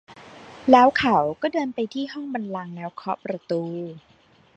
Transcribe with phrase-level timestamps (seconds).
[0.71, 3.63] แล้วเขาก็เดินไปที่ห้องบัลลังก์แล้วเคาะประตู